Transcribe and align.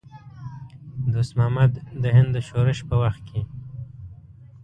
دوست 1.13 1.33
محمد 1.37 1.71
د 2.01 2.03
هند 2.15 2.29
د 2.33 2.37
شورش 2.47 2.79
په 2.89 2.95
وخت 3.03 3.21
کې. 3.29 3.41